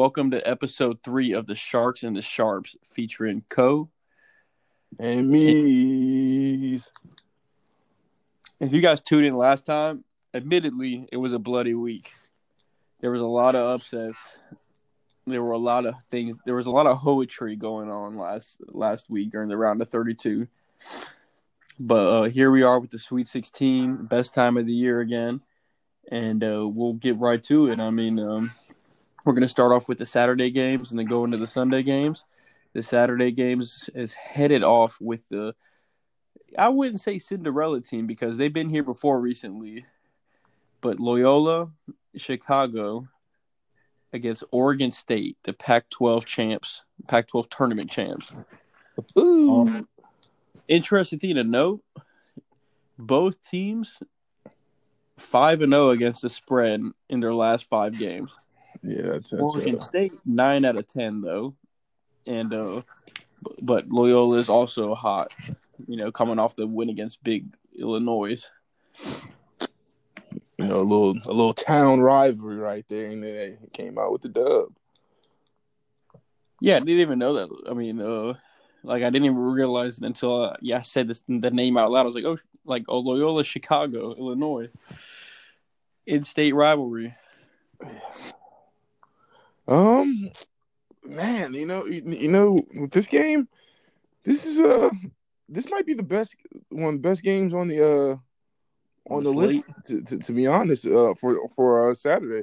[0.00, 3.90] Welcome to episode three of the Sharks and the Sharps, featuring Co.
[4.98, 6.90] and me's.
[8.58, 12.12] If you guys tuned in last time, admittedly, it was a bloody week.
[13.02, 14.16] There was a lot of upsets.
[15.26, 16.38] There were a lot of things.
[16.46, 19.90] There was a lot of poetry going on last last week during the round of
[19.90, 20.48] 32.
[21.78, 25.42] But uh, here we are with the Sweet 16, best time of the year again,
[26.10, 27.78] and uh, we'll get right to it.
[27.78, 28.52] I mean, um,
[29.24, 31.82] we're going to start off with the Saturday games and then go into the Sunday
[31.82, 32.24] games.
[32.72, 35.54] The Saturday games is headed off with the
[36.58, 39.86] I wouldn't say Cinderella team because they've been here before recently,
[40.80, 41.70] but Loyola
[42.16, 43.08] Chicago
[44.12, 48.32] against Oregon State, the Pac-12 champs, Pac-12 tournament champs.
[49.16, 49.88] Um,
[50.66, 51.82] interesting thing to note:
[52.98, 54.00] both teams
[55.16, 58.36] five and zero against the spread in their last five games.
[58.82, 61.54] Yeah, that's, that's Oregon uh, State nine out of ten though,
[62.26, 62.82] and uh,
[63.60, 65.32] but Loyola is also hot.
[65.86, 67.46] You know, coming off the win against Big
[67.78, 68.42] Illinois.
[70.58, 74.12] you know a little a little town rivalry right there, and then they came out
[74.12, 74.68] with the dub.
[76.60, 77.48] Yeah, I didn't even know that.
[77.70, 78.34] I mean, uh,
[78.82, 81.90] like I didn't even realize it until uh, yeah, I said this, the name out
[81.90, 82.02] loud.
[82.02, 84.68] I was like, oh, like oh, Loyola, Chicago, Illinois,
[86.06, 87.14] in-state rivalry.
[89.70, 90.30] Um,
[91.06, 93.48] man, you know, you, you know, with this game,
[94.24, 94.90] this is uh,
[95.48, 96.34] this might be the best
[96.70, 98.16] one the best games on the uh
[99.08, 99.60] on the list.
[99.86, 102.42] To, to, to be honest, uh, for for uh, Saturday,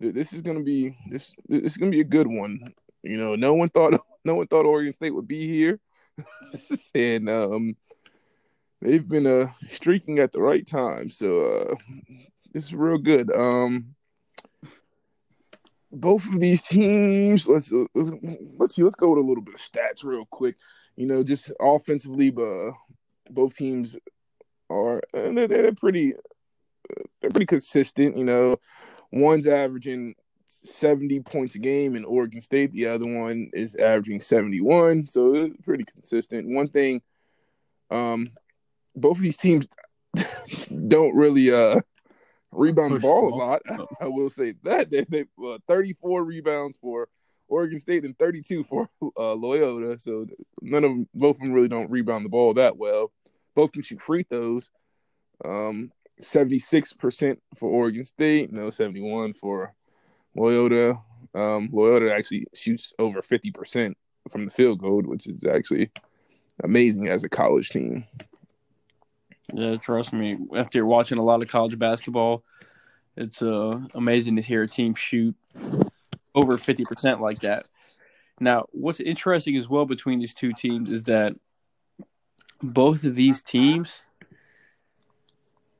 [0.00, 2.74] this is gonna be this this is gonna be a good one.
[3.04, 5.78] You know, no one thought no one thought Oregon State would be here,
[6.94, 7.76] and um,
[8.82, 11.08] they've been uh streaking at the right time.
[11.10, 11.74] So uh,
[12.52, 13.34] this is real good.
[13.34, 13.94] Um,
[15.90, 17.46] both of these teams.
[17.46, 18.82] Let's let's see.
[18.82, 20.56] Let's go with a little bit of stats real quick.
[20.96, 22.72] You know, just offensively, but uh,
[23.30, 23.96] both teams
[24.70, 26.14] are they're, they're pretty
[27.20, 28.16] they're pretty consistent.
[28.16, 28.56] You know,
[29.12, 32.72] one's averaging seventy points a game in Oregon State.
[32.72, 35.06] The other one is averaging seventy one.
[35.06, 36.54] So it's pretty consistent.
[36.54, 37.02] One thing,
[37.90, 38.32] um,
[38.94, 39.66] both of these teams
[40.88, 41.80] don't really uh
[42.52, 43.62] rebound the ball a lot.
[44.00, 47.08] I will say that they, they uh, 34 rebounds for
[47.48, 49.98] Oregon State and 32 for uh, Loyola.
[49.98, 50.26] So
[50.60, 53.12] none of them, both of them really don't rebound the ball that well.
[53.54, 54.70] Both can shoot free throws.
[55.44, 55.90] Um,
[56.22, 59.74] 76% for Oregon State, no 71 for
[60.34, 61.02] Loyola.
[61.34, 63.94] Um, Loyola actually shoots over 50%
[64.30, 65.90] from the field goal, which is actually
[66.64, 68.04] amazing as a college team.
[69.52, 70.36] Yeah, trust me.
[70.54, 72.44] After watching a lot of college basketball,
[73.16, 75.34] it's uh, amazing to hear a team shoot
[76.34, 77.66] over fifty percent like that.
[78.40, 81.34] Now, what's interesting as well between these two teams is that
[82.62, 84.06] both of these teams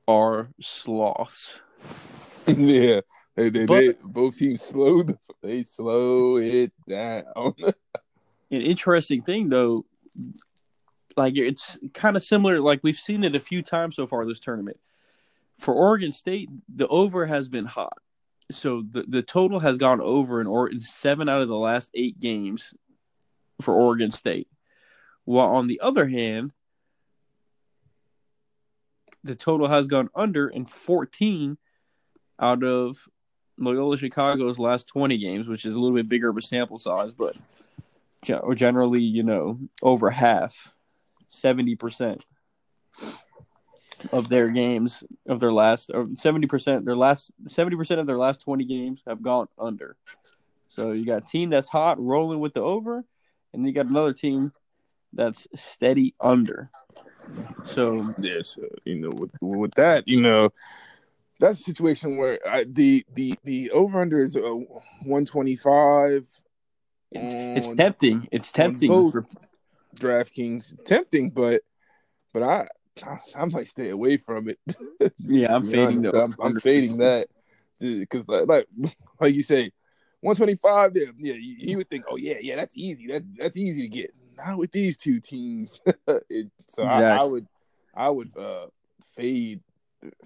[0.07, 1.61] are sloths.
[2.47, 3.01] yeah,
[3.37, 5.05] they, they, But- they both teams slow
[5.43, 7.55] they slow it down.
[8.51, 9.85] An interesting thing though,
[11.19, 12.61] like it's kind of similar.
[12.61, 14.79] Like we've seen it a few times so far this tournament.
[15.59, 17.99] For Oregon State, the over has been hot,
[18.51, 21.91] so the the total has gone over in or in seven out of the last
[21.95, 22.73] eight games
[23.61, 24.49] for Oregon State.
[25.25, 26.53] While on the other hand,
[29.25, 31.59] the total has gone under in fourteen
[32.39, 33.09] out of
[33.59, 37.13] Loyola Chicago's last twenty games, which is a little bit bigger of a sample size,
[37.13, 37.35] but
[38.23, 40.73] generally, you know, over half,
[41.29, 42.25] seventy percent
[44.13, 48.19] of their games of their last, or seventy percent their last seventy percent of their
[48.19, 49.97] last twenty games have gone under.
[50.69, 53.05] So you got a team that's hot rolling with the over,
[53.53, 54.53] and you got another team
[55.13, 56.71] that's steady under.
[57.65, 60.51] So yes, uh, you know, with with that, you know,
[61.41, 64.41] that's a situation where I, the the the over under is uh,
[65.05, 66.27] one twenty five.
[67.11, 68.29] it's, it's tempting.
[68.31, 69.25] It's tempting for
[69.99, 71.63] DraftKings tempting, but
[72.33, 72.69] but I
[73.35, 74.59] I might stay away from it.
[75.19, 75.55] yeah.
[75.55, 77.29] I'm fading honest, I'm, I'm fading that
[77.81, 78.69] because like, like
[79.21, 79.73] like you say,
[80.21, 81.05] 125 there.
[81.17, 83.07] Yeah, you, you would think, oh yeah, yeah, that's easy.
[83.09, 84.15] That that's easy to get.
[84.37, 85.81] Not with these two teams.
[86.29, 87.47] it, so I, I would
[87.95, 88.67] I would uh
[89.17, 89.61] fade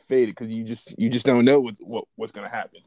[0.09, 2.81] fade it because you just you just don't know what's what, what's gonna happen.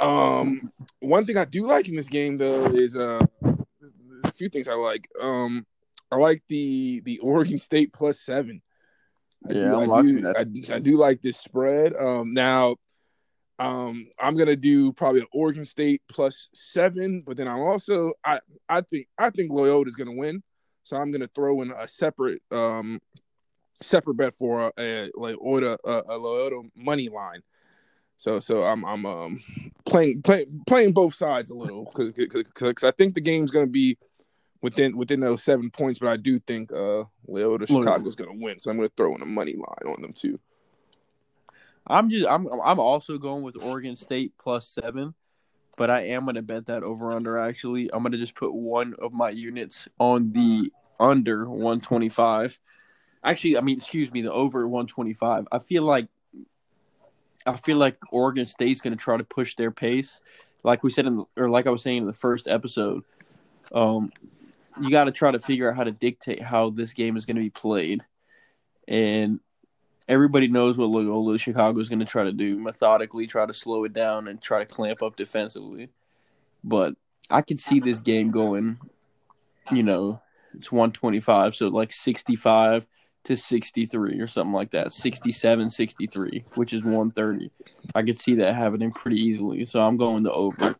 [0.00, 3.24] Um, one thing I do like in this game though is uh,
[4.24, 5.08] a few things I like.
[5.20, 5.66] Um,
[6.10, 8.62] I like the the Oregon State plus seven.
[9.48, 10.36] I Yeah, do, I'm I, do, that.
[10.70, 11.94] I, I do like this spread.
[11.96, 12.76] Um, now
[13.58, 18.40] Um, I'm gonna do probably an Oregon State plus seven, but then I'm also I
[18.68, 20.42] I think I think Loyola is gonna win,
[20.84, 23.00] so I'm gonna throw in a separate um
[23.80, 27.40] separate bet for a, a Loyola a, a Loyola money line.
[28.16, 29.42] So so I'm I'm um
[29.84, 33.98] playing play, playing both sides a little because I think the game's gonna be
[34.62, 38.70] within within those seven points, but I do think uh Loyola Chicago's gonna win, so
[38.70, 40.38] I'm gonna throw in a money line on them too.
[41.86, 45.14] I'm just I'm I'm also going with Oregon State plus seven,
[45.76, 47.38] but I am gonna bet that over under.
[47.38, 52.58] Actually, I'm gonna just put one of my units on the under 125.
[53.22, 55.48] Actually, I mean, excuse me, the over 125.
[55.52, 56.08] I feel like
[57.46, 60.20] I feel like Oregon State's gonna try to push their pace,
[60.62, 63.04] like we said in or like I was saying in the first episode.
[63.72, 64.12] Um,
[64.80, 67.36] you got to try to figure out how to dictate how this game is going
[67.36, 68.02] to be played,
[68.86, 69.40] and
[70.08, 73.84] everybody knows what Loyola Chicago is going to try to do methodically, try to slow
[73.84, 75.88] it down and try to clamp up defensively.
[76.62, 76.94] But
[77.30, 78.78] I could see this game going,
[79.70, 80.20] you know,
[80.54, 82.86] it's 125, so like 65
[83.26, 87.50] to 63 or something like that, 67 63, which is 130.
[87.94, 89.64] I could see that happening pretty easily.
[89.64, 90.76] So I'm going to over.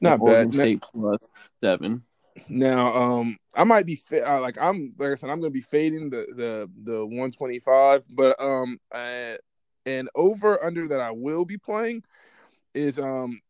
[0.00, 0.54] Not Oregon bad.
[0.54, 1.20] State plus
[1.62, 2.02] seven.
[2.48, 5.62] Now, um, I might be fa- uh, like I'm like I said, I'm gonna be
[5.62, 9.36] fading the the the 125, but um, uh,
[9.86, 12.02] and over under that I will be playing
[12.74, 13.40] is um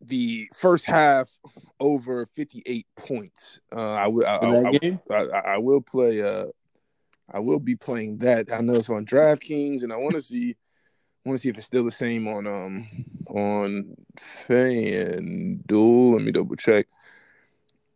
[0.00, 1.28] the first half
[1.78, 3.60] over 58 points.
[3.70, 4.70] Uh, I will I,
[5.10, 6.46] I, I, I, will play uh
[7.30, 8.52] I will be playing that.
[8.52, 10.56] I know it's on DraftKings, and I want to see
[11.24, 12.86] want to see if it's still the same on um
[13.28, 13.94] on
[14.48, 16.14] FanDuel.
[16.14, 16.86] Let me double check.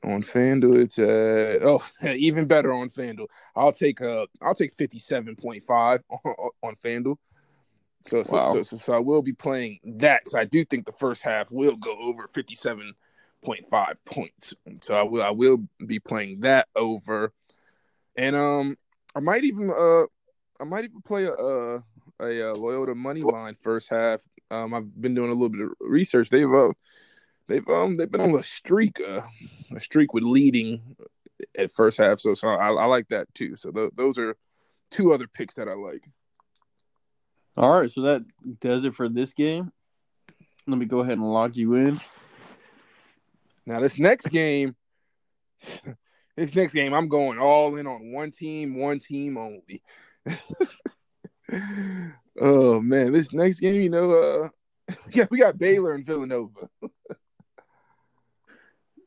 [0.04, 1.84] On FanDuel, it's uh oh
[2.14, 3.26] even better on FanDuel.
[3.54, 7.16] I'll take uh I'll take fifty seven point five on, on FanDuel.
[8.04, 8.44] So so, wow.
[8.44, 10.28] so so so I will be playing that.
[10.28, 12.94] So I do think the first half will go over fifty seven
[13.44, 14.54] point five points.
[14.80, 17.32] So I will I will be playing that over,
[18.16, 18.76] and um
[19.16, 20.02] I might even uh
[20.60, 21.82] I might even play a a,
[22.20, 24.20] a, a Loyola money line first half.
[24.50, 26.28] Um I've been doing a little bit of research.
[26.28, 26.72] They've uh,
[27.48, 29.22] they've um they've been on a streak, uh,
[29.74, 30.96] a streak with leading
[31.58, 32.20] at first half.
[32.20, 33.56] So so I, I like that too.
[33.56, 34.36] So th- those are
[34.90, 36.04] two other picks that I like.
[37.56, 38.22] All right, so that
[38.60, 39.72] does it for this game.
[40.66, 41.98] Let me go ahead and lock you in.
[43.64, 44.76] Now this next game,
[46.36, 49.82] this next game, I'm going all in on one team, one team only.
[52.40, 54.48] oh man, this next game, you know, uh,
[55.12, 56.68] yeah, we got Baylor and Villanova.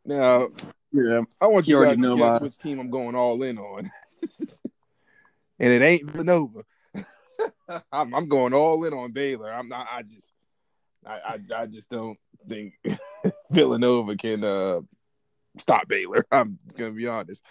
[0.06, 0.48] Now,
[0.92, 2.40] yeah, I want you, you guys to know guess my...
[2.40, 3.92] which team I'm going all in on,
[5.60, 6.64] and it ain't Villanova.
[7.92, 9.54] I'm, I'm, going all in on Baylor.
[9.54, 9.86] I'm not.
[9.92, 10.31] I just,
[11.06, 12.18] I, I, I just don't
[12.48, 12.74] think
[13.52, 14.80] Villanova can uh,
[15.57, 16.25] stop Baylor.
[16.31, 17.44] I'm gonna be honest.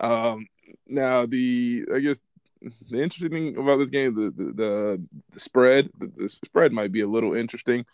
[0.00, 0.46] Um,
[0.86, 2.20] now, the I guess
[2.90, 6.92] the interesting thing about this game, the the, the, the spread, the, the, spread might
[6.92, 7.84] be a little interesting.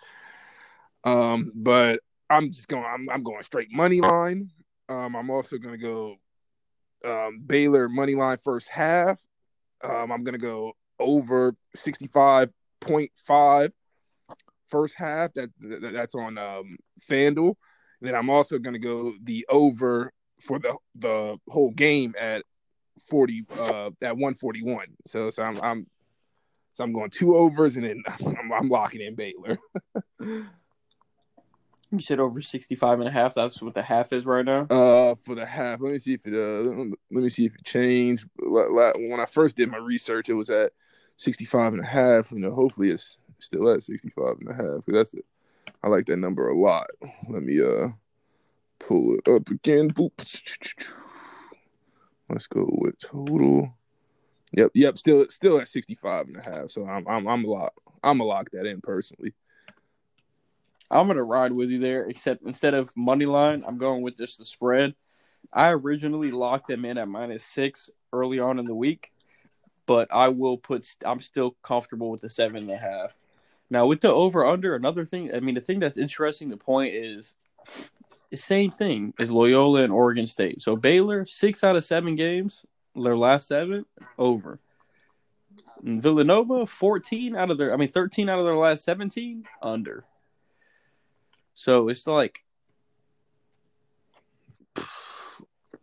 [1.05, 2.85] Um, but I'm just going.
[2.85, 4.51] I'm, I'm going straight money line.
[4.89, 6.17] Um, I'm also to go
[7.05, 9.19] um, Baylor money line first half.
[9.83, 13.73] Um, I'm to go over 65.5
[14.69, 15.33] first half.
[15.35, 16.77] That, that that's on um,
[17.09, 17.55] FanDuel.
[18.01, 22.45] Then I'm also going to go the over for the the whole game at
[23.09, 24.87] 40 uh, at 141.
[25.07, 25.87] So so I'm, I'm
[26.73, 29.59] so I'm going two overs and then I'm, I'm locking in Baylor.
[31.91, 33.35] You said over 65 and a half.
[33.35, 34.67] That's what the half is right now.
[34.69, 36.69] Uh, for the half, let me see if it uh,
[37.11, 38.29] let me see if it changed.
[38.37, 40.73] When I first did my research, it was at
[41.17, 42.31] 65 and a half.
[42.31, 44.85] You know, hopefully it's still at 65 and a half.
[44.85, 45.25] Cause that's it.
[45.83, 46.89] I like that number a lot.
[47.29, 47.89] Let me uh
[48.79, 49.91] pull it up again.
[49.91, 50.13] Boop.
[52.29, 53.75] Let's go with total.
[54.53, 54.99] Yep, yep.
[54.99, 56.71] Still, still at 65 and a half.
[56.71, 57.73] So I'm, I'm, I'm lock.
[58.03, 59.35] I'm a lock that in personally.
[60.91, 64.39] I'm gonna ride with you there, except instead of money line, I'm going with just
[64.39, 64.95] the spread.
[65.53, 69.13] I originally locked them in at minus six early on in the week,
[69.85, 70.89] but I will put.
[71.05, 73.13] I'm still comfortable with the seven and a half.
[73.71, 75.35] Now with the over under, another thing.
[75.35, 76.49] I mean, the thing that's interesting.
[76.49, 77.35] The point is,
[78.31, 80.63] the same thing as Loyola and Oregon State.
[80.63, 83.87] So Baylor, six out of seven games, their last seven
[84.19, 84.59] over.
[85.85, 87.73] And Villanova, fourteen out of their.
[87.73, 90.05] I mean, thirteen out of their last seventeen under.
[91.55, 92.45] So it's like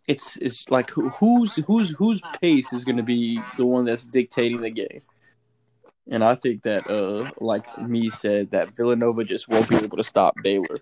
[0.07, 4.61] it's it's like who's who's whose pace is going to be the one that's dictating
[4.61, 5.01] the game.
[6.09, 10.03] And I think that, uh, like me said, that Villanova just won't be able to
[10.03, 10.77] stop Baylor.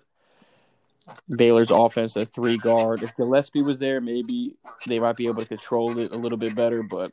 [1.28, 3.02] Baylor's offense at three guard.
[3.02, 4.54] If Gillespie was there, maybe
[4.86, 6.82] they might be able to control it a little bit better.
[6.82, 7.10] But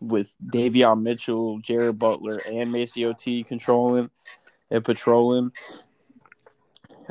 [0.00, 4.10] with Davion Mitchell, Jared Butler, and MaCio Teague controlling
[4.70, 5.52] and patrolling,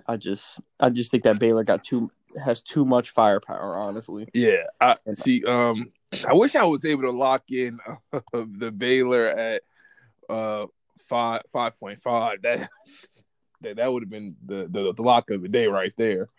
[0.08, 2.12] I just I just think that Baylor got too
[2.43, 3.77] has too much firepower.
[3.77, 4.63] Honestly, yeah.
[4.79, 5.43] I see.
[5.43, 5.91] Um,
[6.25, 7.79] I wish I was able to lock in
[8.13, 9.63] uh, the Baylor at
[10.31, 10.67] uh
[11.07, 12.41] five five point five.
[12.41, 12.69] That
[13.61, 16.29] that, that would have been the, the, the lock of the day right there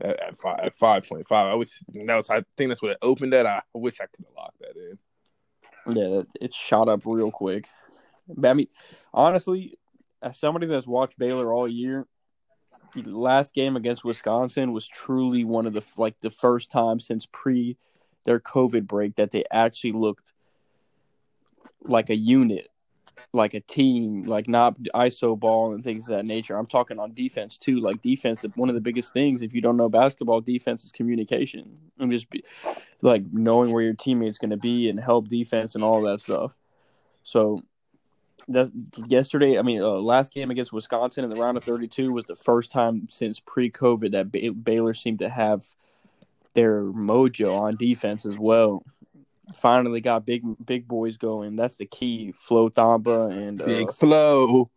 [0.00, 1.46] at, at five at five point five.
[1.46, 3.46] I wish that was I think that's what it opened at.
[3.46, 4.98] I wish I could have locked that in.
[5.88, 7.68] Yeah, it shot up real quick.
[8.28, 8.68] But I mean,
[9.14, 9.78] honestly,
[10.20, 12.06] as somebody that's watched Baylor all year,
[12.94, 17.26] the last game against Wisconsin was truly one of the like the first time since
[17.30, 17.76] pre
[18.24, 20.32] their COVID break that they actually looked
[21.82, 22.68] like a unit
[23.32, 26.56] like a team, like not ISO ball and things of that nature.
[26.56, 27.80] I'm talking on defense too.
[27.80, 31.76] Like defense, one of the biggest things if you don't know basketball, defense is communication
[31.98, 32.44] and just be,
[33.02, 36.52] like knowing where your teammate's going to be and help defense and all that stuff.
[37.24, 37.62] So
[38.48, 38.70] that
[39.06, 42.36] yesterday, I mean, uh, last game against Wisconsin in the round of 32 was the
[42.36, 45.66] first time since pre-COVID that Baylor seemed to have
[46.54, 48.82] their mojo on defense as well
[49.56, 51.56] finally got big big boys going.
[51.56, 52.32] That's the key.
[52.32, 54.70] Flo Thamba and uh, Big Flow.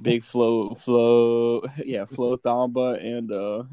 [0.00, 3.64] Big Flow Flow yeah, Flo Thamba and uh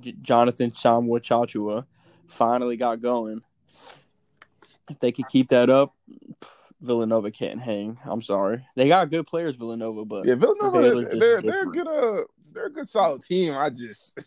[0.00, 1.84] J- Jonathan Tchamwa Tchatchoua
[2.28, 3.42] finally got going.
[4.88, 5.94] If they could keep that up,
[6.80, 7.98] Villanova can't hang.
[8.04, 8.66] I'm sorry.
[8.74, 12.88] They got good players, Villanova, but yeah, Villanova they're they're, good uh they're a good
[12.88, 13.54] solid team.
[13.54, 14.18] I just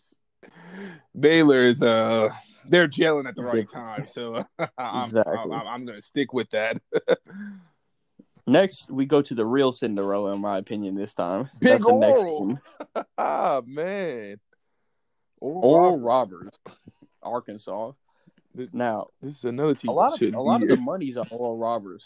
[1.20, 2.30] Baylor is uh
[2.70, 4.08] they're gelling at the right time.
[4.08, 4.46] So
[4.78, 5.34] I'm, exactly.
[5.34, 6.82] I'm, I'm, I'm going to stick with that.
[8.48, 10.96] next, we go to the real Cinderella, in my opinion.
[10.96, 12.60] This time, Big That's Oral.
[13.18, 14.40] ah man,
[15.40, 16.60] Oral, Oral Roberts.
[16.66, 16.84] Roberts,
[17.24, 17.92] Arkansas.
[18.72, 19.90] Now, this is another team.
[19.90, 22.06] A lot of a lot of the money's on Oral Roberts,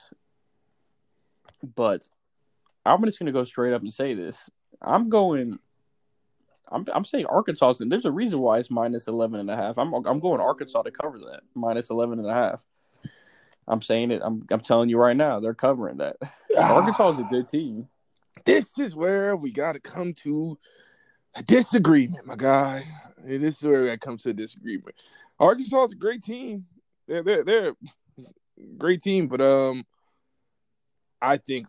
[1.75, 2.01] but
[2.85, 4.49] I'm just going to go straight up and say this.
[4.81, 5.59] I'm going
[6.71, 7.75] I'm I'm saying Arkansas.
[7.79, 9.77] There's a reason why it's minus 11 and a half.
[9.77, 12.63] I'm I'm going Arkansas to cover that minus 11 and a half.
[13.67, 14.21] I'm saying it.
[14.23, 16.17] I'm I'm telling you right now, they're covering that.
[16.57, 17.87] Ah, Arkansas is a good team.
[18.45, 20.57] This is where we got to come to
[21.35, 22.87] a disagreement, my guy.
[23.23, 24.95] This is where we got to come to a disagreement.
[25.39, 26.65] Arkansas is a great team.
[27.07, 27.73] They're they're they're
[28.77, 29.85] great team, but um,
[31.21, 31.67] I think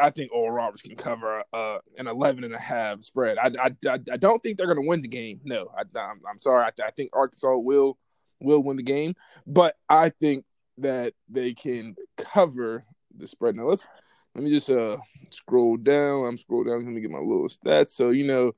[0.00, 3.38] I think Oral Roberts can cover uh, an 11 and a half spread.
[3.38, 5.40] I, I, I, don't think they're going to win the game.
[5.44, 6.64] No, I, am I'm sorry.
[6.64, 7.98] I, I think Arkansas will
[8.40, 9.14] will win the game,
[9.46, 10.44] but I think
[10.78, 12.84] that they can cover
[13.16, 13.56] the spread.
[13.56, 13.86] Now let's
[14.34, 14.96] let me just uh
[15.30, 16.26] scroll down.
[16.26, 16.84] I'm scroll down.
[16.84, 17.90] Let me get my little stats.
[17.90, 18.52] So you know,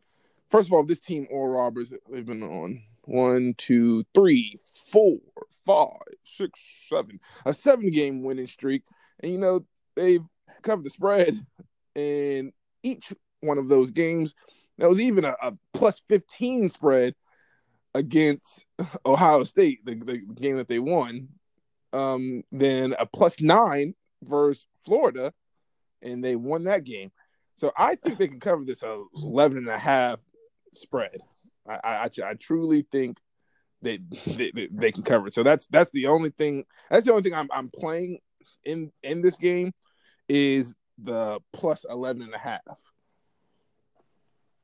[0.50, 4.58] first of all, this team Oral Roberts they've been on one, two, three,
[4.90, 5.18] four,
[5.66, 8.82] five, six, seven, a seven game winning streak,
[9.20, 9.64] and you know
[9.96, 10.24] they've
[10.64, 11.38] cover the spread
[11.94, 12.52] in
[12.82, 14.34] each one of those games.
[14.78, 17.14] That was even a, a plus 15 spread
[17.94, 18.66] against
[19.06, 21.28] Ohio State, the, the game that they won.
[21.92, 23.94] Um, then a plus nine
[24.24, 25.32] versus Florida,
[26.02, 27.12] and they won that game.
[27.56, 30.18] So I think they can cover this 11 and a half
[30.72, 31.20] spread.
[31.68, 33.18] I, I, I truly think
[33.80, 35.34] they, they they can cover it.
[35.34, 36.64] So that's that's the only thing.
[36.90, 38.18] That's the only thing I'm I'm playing
[38.64, 39.72] in in this game
[40.28, 42.60] is the plus 11 and a half.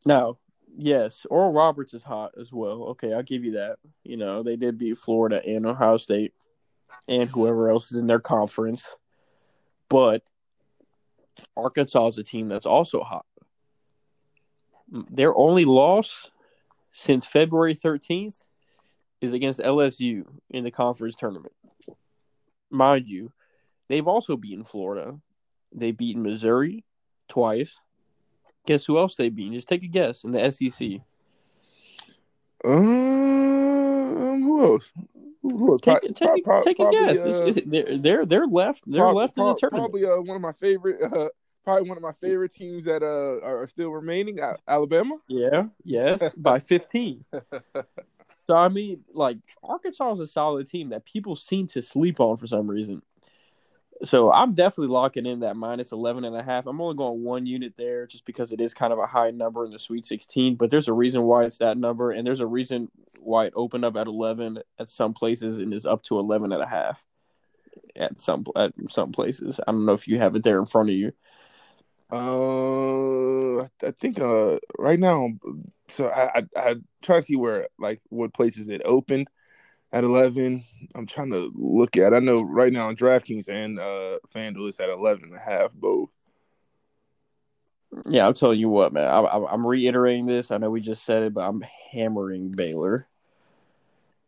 [0.07, 0.39] No,
[0.77, 2.85] yes, Oral Roberts is hot as well.
[2.91, 3.79] Okay, I'll give you that.
[4.03, 6.33] You know, they did beat Florida and Ohio State
[7.09, 8.97] and whoever else is in their conference.
[9.89, 10.23] But
[11.57, 13.27] Arkansas is a team that's also hot.
[14.91, 16.31] Their only loss
[16.93, 18.35] since February 13th
[19.21, 21.53] is against LSU in the conference tournament.
[22.71, 23.33] Mind you,
[23.89, 25.21] they've also beaten Florida
[25.73, 26.85] they beat Missouri
[27.29, 27.81] twice.
[28.67, 29.53] Guess who else they beat?
[29.53, 31.01] Just take a guess in the SEC.
[32.65, 34.93] Um, who else?
[35.43, 35.81] Who else?
[35.81, 37.25] Take, take, pro- take a guess.
[37.25, 38.83] Uh, they're, they're they're left.
[38.87, 39.93] They're pro- left in the tournament.
[39.93, 41.01] Probably uh, one of my favorite.
[41.13, 41.29] Uh,
[41.63, 44.39] probably one of my favorite teams that uh, are still remaining.
[44.67, 45.17] Alabama.
[45.29, 45.65] Yeah.
[45.85, 46.35] Yes.
[46.37, 47.25] by fifteen.
[48.47, 52.39] so I mean, like Arkansas is a solid team that people seem to sleep on
[52.39, 53.03] for some reason.
[54.05, 56.67] So I'm definitely locking in that minus 11 and a half.
[56.67, 59.65] I'm only going one unit there just because it is kind of a high number
[59.67, 62.47] in the Sweet 16, but there's a reason why it's that number and there's a
[62.47, 62.91] reason
[63.21, 66.63] why it opened up at 11 at some places and is up to 11 and
[66.63, 67.05] a half.
[67.97, 69.61] at some at some places.
[69.67, 71.13] I don't know if you have it there in front of you.
[72.13, 75.29] Uh, I think uh right now,
[75.89, 79.29] so I I, I try to see where like what places it opened
[79.93, 80.65] at eleven.
[80.95, 82.15] I'm trying to look at.
[82.15, 85.73] I know right now on DraftKings and uh FanDuel it's at 11 and a half
[85.73, 86.11] both.
[88.09, 89.09] Yeah, I'm telling you what, man.
[89.09, 90.51] I, I, I'm reiterating this.
[90.51, 93.09] I know we just said it, but I'm hammering Baylor.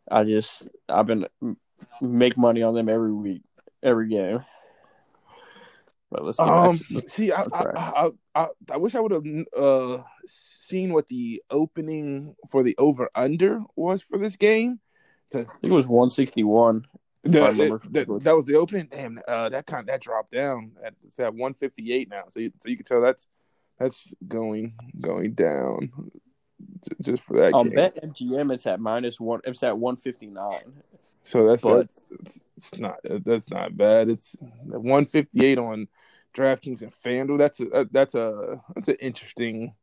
[0.09, 1.27] I just I've been
[2.01, 3.43] make money on them every week,
[3.81, 4.43] every game.
[6.11, 7.31] But let's um, see.
[7.31, 9.25] I I, I, I, wish I would have
[9.57, 14.79] uh, seen what the opening for the over under was for this game.
[15.33, 16.85] I think it was one sixty one.
[17.25, 17.55] That,
[17.91, 18.89] that, that, was the opening.
[18.91, 20.73] Damn, uh, that kind that dropped down.
[20.85, 22.23] At, it's at one fifty eight now.
[22.27, 23.27] So you, so you can tell that's
[23.79, 25.91] that's going going down
[27.01, 27.53] just for that.
[27.53, 27.75] Um, game.
[27.75, 29.39] bet MGM it's at minus one.
[29.45, 30.73] It's at one fifty nine.
[31.23, 34.09] So that's but, that's it's not that's not bad.
[34.09, 34.35] It's
[34.65, 35.87] one fifty eight on
[36.35, 37.37] DraftKings and FanDuel.
[37.37, 39.73] That's a that's a that's an interesting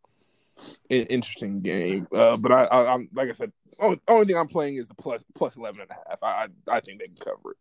[0.89, 2.07] interesting game.
[2.15, 4.95] Uh, but I, I am like I said, only, only thing I'm playing is the
[4.95, 6.23] plus plus eleven and a half.
[6.23, 7.57] I I, I think they can cover it.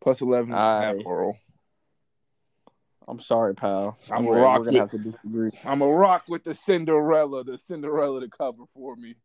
[0.00, 1.36] Plus eleven and I, a half oral.
[3.08, 3.98] I'm sorry, pal.
[4.10, 4.60] I'm we're, rock.
[4.60, 5.50] We're gonna with, have to disagree.
[5.64, 9.16] I'm a rock with the Cinderella, the Cinderella to cover for me.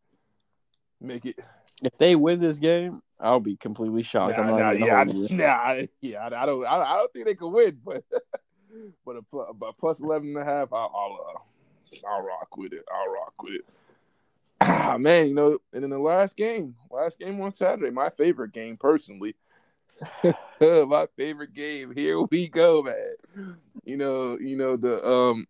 [1.00, 1.40] Make it.
[1.84, 4.38] If they win this game, I'll be completely shocked.
[4.38, 8.04] Nah, nah, yeah, I, nah, yeah, I don't, I, don't think they can win, but,
[9.06, 11.40] but a, plus, a plus 11 and a half, I'll, I'll, uh,
[12.08, 12.84] I'll rock with it.
[12.94, 13.66] I'll rock with it.
[14.60, 18.54] Ah, man, you know, and in the last game, last game on Saturday, my favorite
[18.54, 19.36] game personally,
[20.62, 21.94] my favorite game.
[21.94, 23.58] Here we go, man.
[23.84, 25.48] You know, you know the um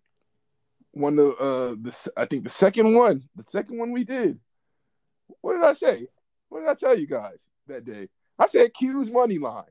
[0.92, 4.40] one of uh the I think the second one, the second one we did.
[5.42, 6.08] What did I say?
[6.50, 8.10] What did I tell you guys that day?
[8.38, 9.64] I said 'Cuse money line.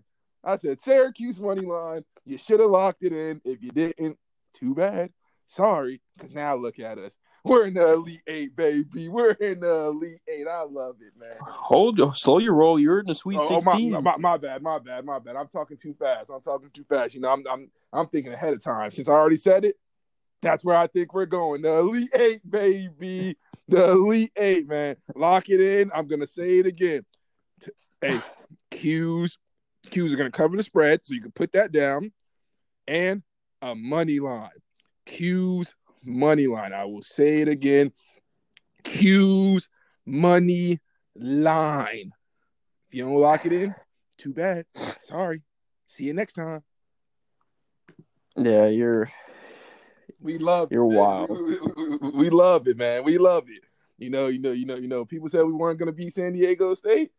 [0.43, 2.05] I said Syracuse money line.
[2.25, 3.41] You should have locked it in.
[3.45, 4.19] If you didn't,
[4.55, 5.11] too bad.
[5.47, 7.17] Sorry, because now look at us.
[7.45, 9.09] We're in the Elite Eight, baby.
[9.09, 10.49] We're in the Elite Eight.
[10.51, 11.37] I love it, man.
[11.41, 12.79] Hold your slow your roll.
[12.79, 13.95] You're in the Sweet oh, Sixteen.
[13.95, 15.37] Oh, my, my, my, bad, my bad, my bad.
[15.37, 16.29] I'm talking too fast.
[16.35, 17.15] I'm talking too fast.
[17.15, 18.91] You know, I'm I'm I'm thinking ahead of time.
[18.91, 19.77] Since I already said it,
[20.43, 21.63] that's where I think we're going.
[21.63, 23.39] The Elite Eight, baby.
[23.69, 24.97] The Elite Eight, man.
[25.15, 25.93] Lock it in.
[25.95, 27.05] I'm gonna say it again.
[28.01, 28.21] Hey,
[28.73, 29.39] 'Cuse
[29.91, 32.13] 'Cuse are gonna cover the spread, so you can put that down,
[32.89, 33.23] and
[33.63, 34.51] a money line.
[35.07, 36.73] 'Cuse money line.
[36.73, 37.93] I will say it again.
[38.85, 39.71] 'Cuse
[40.05, 40.81] money
[41.15, 42.13] line.
[42.89, 43.75] If you don't lock it in,
[44.19, 44.67] too bad.
[45.01, 45.43] Sorry.
[45.87, 46.63] See you next time.
[48.37, 49.11] Yeah, you're.
[50.21, 50.69] We love.
[50.71, 51.31] You're it, wild.
[51.31, 53.05] We, we love it, man.
[53.05, 53.63] We love it.
[53.99, 55.05] You know, you know, you know, you know.
[55.05, 57.13] People said we weren't going to beat San Diego State.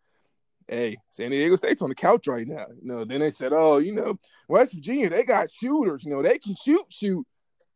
[0.67, 2.65] Hey, San Diego State's on the couch right now.
[2.81, 4.17] You know, then they said, oh, you know,
[4.49, 6.03] West Virginia, they got shooters.
[6.03, 7.25] You know, they can shoot, shoot.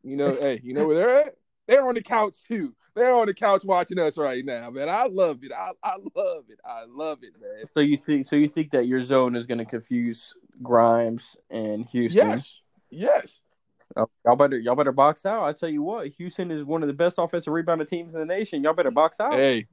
[0.03, 1.35] You know, hey, you know where they're at?
[1.67, 2.73] They're on the couch too.
[2.95, 4.89] They're on the couch watching us right now, man.
[4.89, 5.51] I love it.
[5.53, 6.59] I, I love it.
[6.65, 7.65] I love it, man.
[7.73, 12.29] So you think so you think that your zone is gonna confuse Grimes and Houston?
[12.29, 12.59] Yes.
[12.89, 13.41] Yes.
[13.95, 15.43] Oh, y'all better y'all better box out.
[15.43, 18.25] I tell you what, Houston is one of the best offensive rebounding teams in the
[18.25, 18.63] nation.
[18.63, 19.33] Y'all better box out.
[19.33, 19.67] Hey,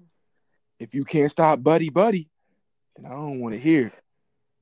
[0.79, 2.29] if you can't stop Buddy Buddy,
[2.97, 3.95] then I don't want to hear it.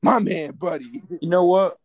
[0.03, 1.03] My man, Buddy.
[1.21, 1.79] You know what?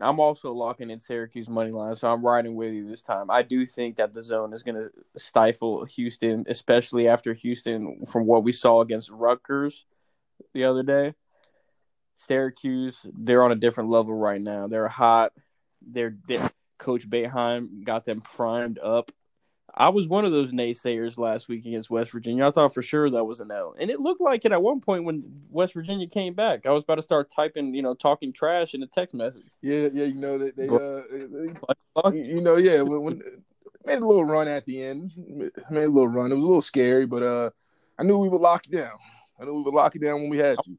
[0.00, 3.30] I'm also locking in Syracuse money line, so I'm riding with you this time.
[3.30, 8.26] I do think that the zone is going to stifle Houston, especially after Houston, from
[8.26, 9.86] what we saw against Rutgers
[10.52, 11.14] the other day.
[12.16, 14.66] Syracuse, they're on a different level right now.
[14.66, 15.32] They're hot.
[15.80, 19.10] They're, they're Coach Boeheim got them primed up
[19.76, 22.46] I was one of those naysayers last week against West Virginia.
[22.46, 24.80] I thought for sure that was an L, and it looked like it at one
[24.80, 26.64] point when West Virginia came back.
[26.64, 29.52] I was about to start typing, you know, talking trash in a text message.
[29.62, 33.22] Yeah, yeah, you know that they, uh, they, you know, yeah, when, when
[33.84, 35.12] made a little run at the end,
[35.70, 36.30] made a little run.
[36.30, 37.50] It was a little scary, but uh,
[37.98, 38.98] I knew we would lock it down.
[39.40, 40.78] I knew we would lock it down when we had to.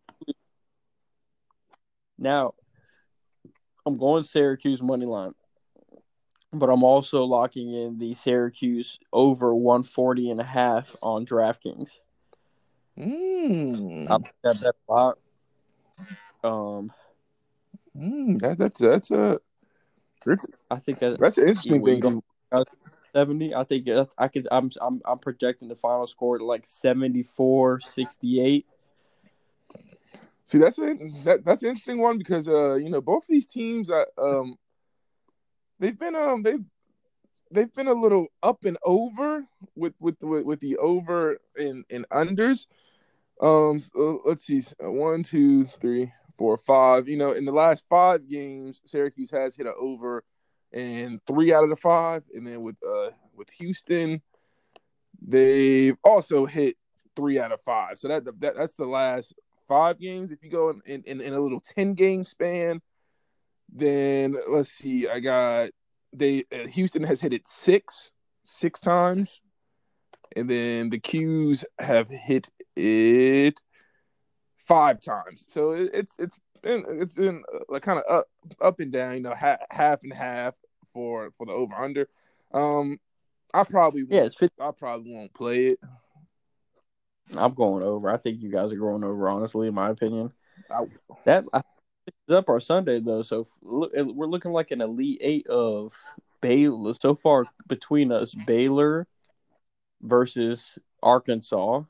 [2.17, 2.53] Now,
[3.85, 5.33] I'm going Syracuse money line
[6.59, 11.89] but I'm also locking in the Syracuse over 140 and a half on DraftKings.
[12.97, 14.09] Mm.
[14.09, 15.17] I'll that bet lock.
[16.43, 16.93] Um,
[17.97, 19.39] mm, that, that's that's a.
[20.25, 22.21] That's, I think that that's an interesting thing.
[23.13, 23.53] Seventy.
[23.53, 23.87] I think
[24.17, 24.47] I could.
[24.51, 28.65] I'm I'm I'm projecting the final score to like 74, 68.
[30.45, 33.47] See, that's a, that that's an interesting one because uh you know both of these
[33.47, 34.57] teams uh, um
[35.79, 36.63] they've been um they've
[37.51, 42.07] they've been a little up and over with with with, with the over and and
[42.09, 42.67] unders.
[43.41, 47.09] Um, so let's see, one, two, three, four, five.
[47.09, 50.23] You know, in the last five games, Syracuse has hit an over
[50.71, 54.21] and three out of the five, and then with uh with Houston,
[55.21, 56.77] they've also hit
[57.15, 57.97] three out of five.
[57.97, 59.33] So that, that that's the last
[59.67, 60.31] five games.
[60.31, 62.81] If you go in, in, in a little ten game span,
[63.73, 65.07] then let's see.
[65.07, 65.69] I got
[66.13, 68.11] they uh, Houston has hit it six
[68.43, 69.41] six times,
[70.35, 73.61] and then the 'Cuse have hit it
[74.65, 75.45] five times.
[75.47, 78.27] So it, it's it's been it's been uh, like kind of up
[78.61, 79.15] up and down.
[79.15, 80.53] You know, half, half and half
[80.93, 82.07] for for the over under.
[82.53, 82.99] Um,
[83.53, 84.61] I probably yeah, it's 50.
[84.61, 85.79] I probably won't play it.
[87.35, 88.09] I'm going over.
[88.09, 89.29] I think you guys are going over.
[89.29, 90.31] Honestly, in my opinion,
[90.69, 90.83] I,
[91.25, 91.61] that I
[92.29, 95.93] up our Sunday though, so we're looking like an elite eight of
[96.41, 98.33] Baylor so far between us.
[98.33, 99.07] Baylor
[100.01, 101.83] versus Arkansas,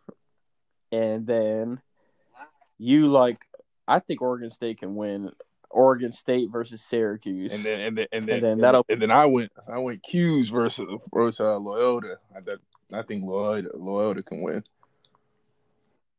[0.91, 1.82] and then
[2.78, 3.45] you like.
[3.88, 5.32] I think Oregon State can win.
[5.69, 9.12] Oregon State versus Syracuse, and then and then and then, And then that'll- and then
[9.12, 12.15] I went I went 'Cuse versus versus uh, Loyola.
[12.36, 14.63] I, I think Loyola Loyola can win.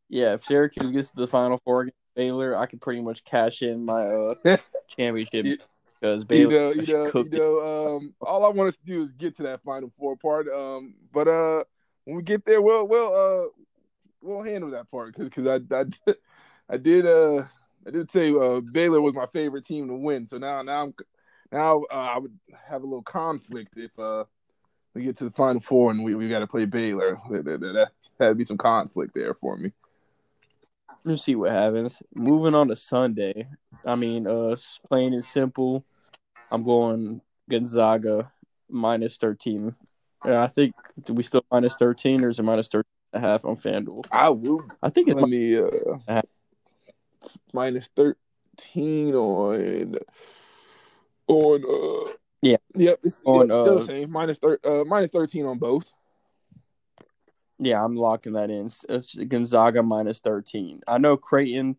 [0.08, 3.84] yeah, if Syracuse gets to the Final Four Baylor, I could pretty much cash in
[3.84, 4.34] my uh,
[4.88, 5.58] championship You-
[6.00, 7.38] because You Baylor know, you know, you cooked it.
[7.38, 7.96] know.
[7.96, 10.46] Um, all I want us to do is get to that final four part.
[10.48, 11.64] Um, but uh,
[12.04, 13.48] when we get there, we'll we'll uh
[14.20, 15.74] we'll handle that part because because I,
[16.08, 16.12] I
[16.68, 17.44] I did uh
[17.86, 20.26] I did say uh Baylor was my favorite team to win.
[20.26, 20.94] So now now I'm
[21.52, 22.36] now uh, I would
[22.68, 24.24] have a little conflict if uh
[24.94, 27.18] we get to the final four and we, we got to play Baylor.
[27.30, 29.72] That, that, that that'd be some conflict there for me.
[31.06, 32.02] Let's see what happens.
[32.16, 33.46] Moving on to Sunday.
[33.84, 34.56] I mean, uh,
[34.88, 35.84] plain and simple.
[36.50, 38.32] I'm going Gonzaga
[38.68, 39.72] minus 13.
[40.24, 43.44] And I think do we still minus 13 or is it minus 13 a half
[43.44, 44.04] on FanDuel?
[44.10, 45.68] I will I think it's Let me uh
[46.08, 46.22] Uh-huh.
[47.52, 49.94] minus thirteen on
[51.28, 52.56] on uh Yeah.
[52.74, 54.10] Yep, it's On, yep, still uh, the same.
[54.10, 55.92] Minus thir- uh minus thirteen on both.
[57.58, 58.70] Yeah, I'm locking that in.
[58.88, 60.82] It's Gonzaga minus 13.
[60.86, 61.76] I know Creighton.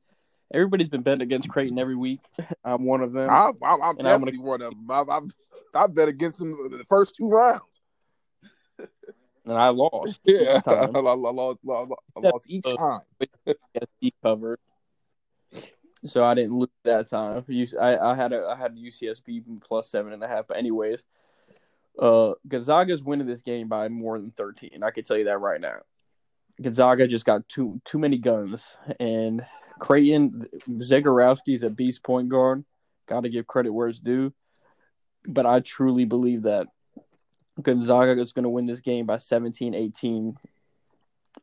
[0.54, 2.22] Everybody's been betting against Creighton every week.
[2.64, 3.30] I'm one of them.
[3.30, 4.90] I, I, I'm And I'm definitely one of them.
[4.90, 5.24] I've, I've
[5.74, 7.82] I bet against them the first two rounds.
[8.80, 10.20] and I lost.
[10.26, 10.96] Yeah, this I, time.
[10.96, 11.60] I, lost,
[12.16, 13.02] I lost each Uh, time.
[13.48, 14.60] UCSB covered.
[16.06, 17.44] So I didn't lose that time.
[17.82, 20.48] I had a I had UCSB plus seven and a half.
[20.48, 21.04] But anyways,
[22.00, 24.84] uh, Gonzaga's winning this game by more than thirteen.
[24.84, 25.80] I can tell you that right now.
[26.62, 29.46] Gonzaga just got too too many guns, and
[29.80, 32.66] Creighton Zegarowski's a beast point guard.
[33.08, 34.34] Got to give credit where it's due,
[35.28, 36.68] but I truly believe that
[37.62, 40.38] Gonzaga is going to win this game by 17, 18,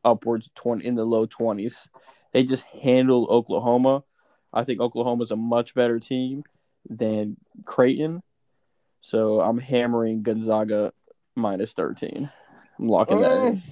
[0.03, 1.75] upwards 20 in the low 20s.
[2.33, 4.03] They just handled Oklahoma.
[4.53, 6.43] I think Oklahoma's a much better team
[6.89, 8.21] than Creighton.
[9.05, 10.91] So I'm hammering Gonzaga
[11.35, 12.27] minus 13.
[12.79, 13.47] I'm locking that in.
[13.47, 13.63] Um,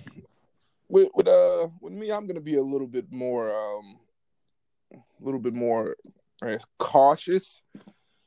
[0.89, 3.97] with with uh with me, I'm gonna be a little bit more um
[4.93, 5.95] a little bit more
[6.43, 7.63] I guess cautious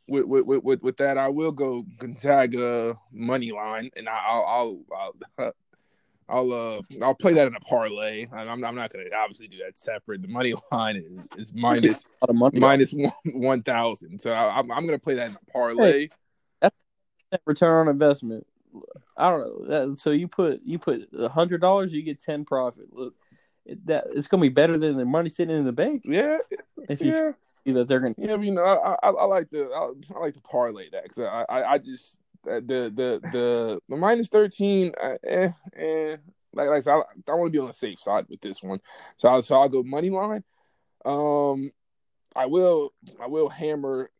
[0.08, 1.16] with with with, with, that.
[1.16, 5.52] I will go Gonzaga money line, and I'll I'll I'll,
[6.28, 8.26] I'll uh I'll play that in a parlay.
[8.32, 10.22] I'm I'm not gonna obviously do that separate.
[10.22, 12.58] The money line is, is minus A lot of money.
[12.58, 14.20] minus one one thousand.
[14.20, 16.08] So I, I'm I'm gonna play that in a parlay.
[17.44, 18.46] Return on investment.
[19.16, 19.66] I don't know.
[19.66, 22.92] That, so you put you put a hundred dollars, you get ten profit.
[22.92, 23.14] Look,
[23.64, 26.38] it, that it's gonna be better than the money sitting in the bank Yeah,
[26.88, 27.32] if you yeah.
[27.64, 28.14] see that they're gonna.
[28.18, 31.04] Yeah, but, you know, I, I, I like to I, I like to parlay that
[31.04, 36.16] because I, I I just uh, the the the the minus thirteen, uh, eh, eh,
[36.52, 38.62] like like I, said, I, I want to be on the safe side with this
[38.62, 38.80] one,
[39.16, 40.44] so I'll, so I'll go money line.
[41.04, 41.70] Um,
[42.34, 44.10] I will I will hammer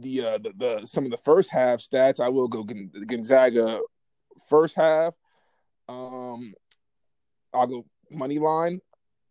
[0.00, 2.20] the uh the, the some of the first half stats.
[2.20, 2.64] I will go
[3.06, 3.80] Gonzaga
[4.48, 5.14] first half.
[5.88, 6.54] Um,
[7.54, 8.80] I'll go money line.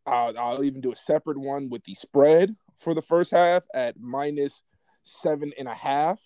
[0.06, 4.00] I'll, I'll even do a separate one with the spread for the first half at
[4.00, 4.64] minus
[5.04, 6.20] seven and a half.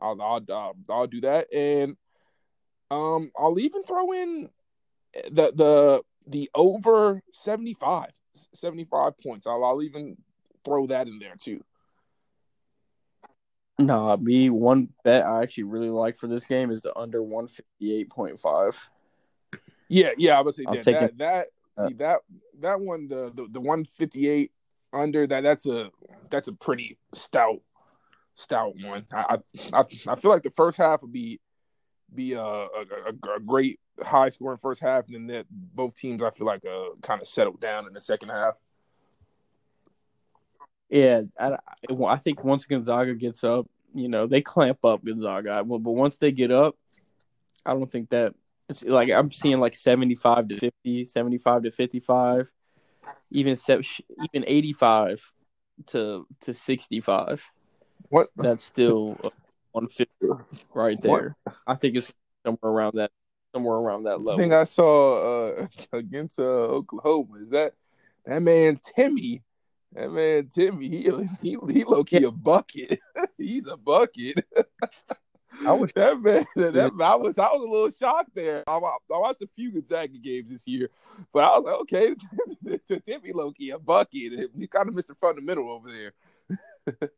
[0.00, 1.96] I'll I'll I'll, I'll do that, and
[2.90, 4.50] um, I'll even throw in
[5.30, 8.10] the the the over 75,
[8.54, 9.46] 75 points.
[9.46, 10.16] I'll I'll even
[10.64, 11.62] throw that in there too.
[13.78, 17.48] Nah, me one bet I actually really like for this game is the under one
[17.48, 18.78] fifty eight point five.
[19.88, 21.46] Yeah, yeah, I would say taking- that that
[21.86, 22.20] see that
[22.60, 24.52] that one the the, the one fifty eight
[24.92, 25.90] under that that's a
[26.30, 27.60] that's a pretty stout
[28.34, 29.06] stout one.
[29.12, 29.38] I
[29.72, 31.40] I I feel like the first half would be
[32.14, 36.22] be a a, a, a great high scoring first half, and then that both teams
[36.22, 38.54] I feel like uh kind of settled down in the second half.
[40.92, 41.56] Yeah, I,
[42.06, 45.64] I think once Gonzaga gets up, you know, they clamp up Gonzaga.
[45.64, 46.76] But once they get up,
[47.64, 48.34] I don't think that
[48.68, 52.52] it's like I'm seeing like 75 to 50, 75 to 55,
[53.30, 53.56] even
[54.22, 55.32] even 85
[55.86, 57.42] to to 65.
[58.10, 58.28] What?
[58.36, 59.16] That's still
[59.72, 61.36] 150 right there.
[61.44, 61.56] What?
[61.66, 62.12] I think it's
[62.44, 63.10] somewhere around that
[63.54, 64.34] somewhere around that level.
[64.34, 67.38] I think I saw uh, against uh, Oklahoma.
[67.44, 67.72] Is that
[68.26, 69.40] that man Timme?
[69.94, 71.10] That man Timme, he
[71.42, 72.28] he he low key yeah.
[72.28, 72.98] a bucket.
[73.38, 74.44] He's a bucket.
[75.66, 76.46] I was that man.
[76.56, 78.64] That, that, I was I was a little shocked there.
[78.66, 80.88] I, I watched a few Gonzaga games this year,
[81.32, 82.14] but I was like, okay,
[82.90, 84.50] Timme low key a bucket.
[84.56, 87.10] He kind of missed the fundamental over there.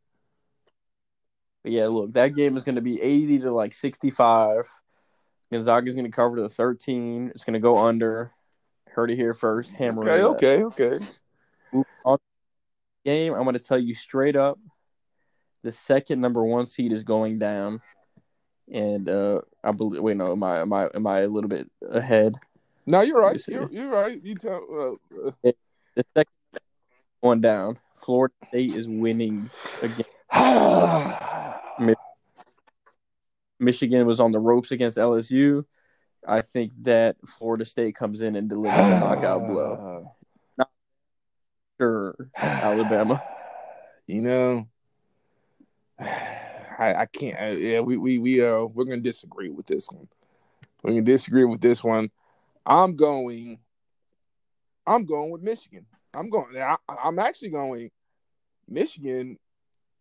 [1.63, 4.69] yeah, look, that game is going to be eighty to like sixty-five.
[5.51, 7.31] Gonzaga's going to cover the thirteen.
[7.33, 8.31] It's going to go under.
[8.89, 9.71] Heard it here first.
[9.71, 10.09] Hammer.
[10.09, 11.05] Okay, okay, okay.
[13.05, 14.59] Game, I'm going to tell you straight up.
[15.63, 17.81] The second number one seed is going down
[18.71, 20.01] and uh, I believe.
[20.01, 22.35] Wait, no, am I am I am I a little bit ahead?
[22.85, 23.41] No, you're right.
[23.47, 24.23] You're, you're right.
[24.23, 24.99] You tell.
[25.13, 25.51] Uh, uh.
[25.95, 26.31] The second
[27.21, 27.79] one down.
[28.03, 29.49] Florida State is winning
[29.81, 30.05] again.
[33.59, 35.63] Michigan was on the ropes against LSU.
[36.27, 40.11] I think that Florida State comes in and delivers a knockout blow.
[41.79, 43.21] Sure, Alabama.
[44.07, 44.67] You know,
[45.99, 47.37] I, I can't.
[47.37, 50.07] I, yeah, we we we uh we're gonna disagree with this one.
[50.83, 52.09] We're gonna disagree with this one.
[52.65, 53.59] I'm going.
[54.87, 55.85] I'm going with Michigan.
[56.13, 56.57] I'm going.
[56.57, 57.91] I, I'm actually going
[58.69, 59.37] Michigan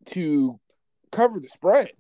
[0.07, 0.61] to
[1.11, 1.93] cover the spread.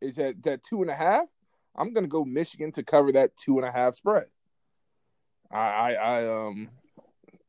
[0.00, 1.26] Is that that two and a half?
[1.74, 4.26] I'm gonna go Michigan to cover that two and a half spread.
[5.50, 6.68] I I, I um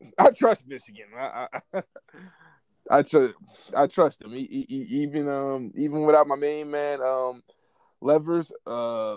[0.18, 1.06] I trust Michigan.
[1.16, 1.82] I, I
[2.90, 3.34] I trust
[3.74, 7.42] I trust he, even um even without my main man um
[8.00, 9.16] Livers uh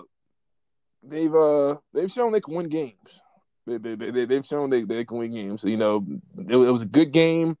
[1.02, 3.20] they've uh they've shown they can win games.
[3.66, 5.64] They they, they they've shown they, they can win games.
[5.64, 6.04] You know,
[6.38, 7.56] it, it was a good game.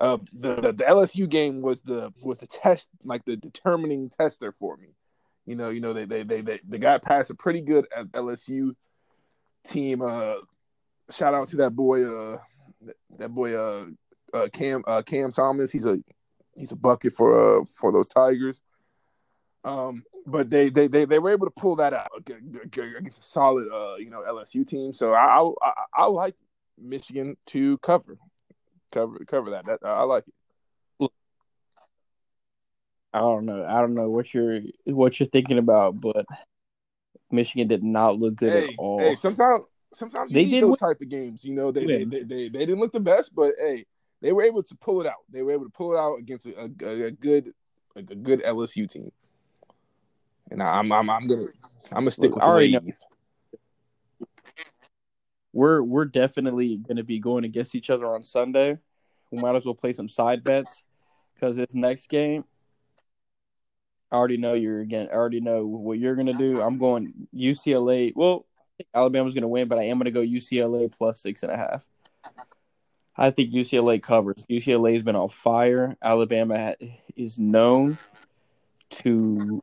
[0.00, 4.52] Uh, the, the, the LSU game was the was the test like the determining tester
[4.58, 4.88] for me.
[5.46, 8.74] You know, you know they they they they, they got past a pretty good LSU
[9.64, 10.02] team.
[10.02, 10.34] Uh,
[11.10, 12.04] shout out to that boy.
[12.04, 12.38] Uh,
[13.18, 13.54] that boy.
[13.54, 13.86] Uh,
[14.34, 15.70] uh, Cam uh, Cam Thomas.
[15.70, 15.98] He's a
[16.56, 18.60] he's a bucket for uh, for those Tigers.
[19.64, 23.68] Um, but they, they they they were able to pull that out against a solid
[23.72, 24.92] uh, you know LSU team.
[24.92, 26.34] So I I, I like
[26.80, 28.18] Michigan to cover
[28.92, 29.66] cover cover that.
[29.66, 30.34] That I like it.
[33.14, 33.64] I don't know.
[33.64, 36.26] I don't know what you're what you're thinking about, but
[37.30, 38.98] Michigan did not look good hey, at all.
[39.00, 40.76] Hey, sometimes sometimes they did those win.
[40.76, 41.44] type of games.
[41.44, 43.86] You know, they, they, they they they didn't look the best, but hey,
[44.20, 45.24] they were able to pull it out.
[45.30, 47.52] They were able to pull it out against a, a, a good
[47.96, 49.10] a, a, good LSU team.
[50.50, 51.46] And I'm I'm I'm gonna
[51.90, 52.80] I'm gonna stick Look, with the already know.
[55.52, 58.78] We're we're definitely gonna be going against each other on Sunday.
[59.30, 60.82] We might as well play some side bets
[61.34, 62.44] because this next game,
[64.10, 65.08] I already know you're again.
[65.10, 66.60] I already know what you're gonna do.
[66.60, 68.12] I'm going UCLA.
[68.14, 68.46] Well,
[68.94, 71.86] Alabama's gonna win, but I am gonna go UCLA plus six and a half.
[73.16, 74.44] I think UCLA covers.
[74.48, 75.96] UCLA has been on fire.
[76.02, 76.76] Alabama
[77.16, 77.98] is known
[78.90, 79.62] to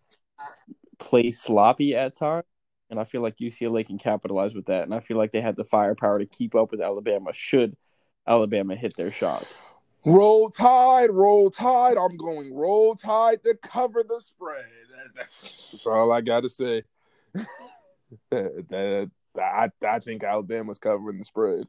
[0.99, 2.43] play sloppy at times,
[2.89, 4.83] and I feel like UCLA can capitalize with that.
[4.83, 7.77] And I feel like they have the firepower to keep up with Alabama should
[8.27, 9.53] Alabama hit their shots.
[10.05, 11.97] Roll Tide, roll Tide.
[11.97, 14.65] I'm going roll Tide to cover the spread.
[15.15, 16.83] That's all I got to say.
[18.29, 21.67] that, I, I think Alabama's covering the spread.